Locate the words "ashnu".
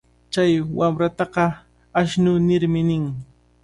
1.99-2.31